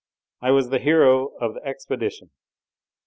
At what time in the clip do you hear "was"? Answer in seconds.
0.49-0.69